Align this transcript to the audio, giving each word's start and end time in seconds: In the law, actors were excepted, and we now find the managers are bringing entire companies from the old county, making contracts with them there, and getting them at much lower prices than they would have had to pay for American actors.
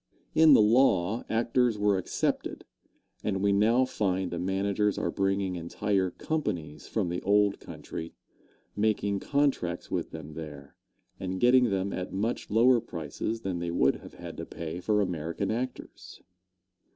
In 0.33 0.53
the 0.55 0.61
law, 0.63 1.23
actors 1.29 1.77
were 1.77 1.99
excepted, 1.99 2.65
and 3.23 3.43
we 3.43 3.51
now 3.53 3.85
find 3.85 4.31
the 4.31 4.39
managers 4.39 4.97
are 4.97 5.11
bringing 5.11 5.55
entire 5.55 6.09
companies 6.09 6.87
from 6.87 7.09
the 7.09 7.21
old 7.21 7.59
county, 7.59 8.15
making 8.75 9.19
contracts 9.19 9.91
with 9.91 10.09
them 10.09 10.33
there, 10.33 10.73
and 11.19 11.39
getting 11.39 11.69
them 11.69 11.93
at 11.93 12.11
much 12.11 12.49
lower 12.49 12.79
prices 12.81 13.41
than 13.41 13.59
they 13.59 13.69
would 13.69 13.97
have 13.97 14.15
had 14.15 14.37
to 14.37 14.45
pay 14.47 14.79
for 14.79 15.01
American 15.01 15.51
actors. 15.51 16.19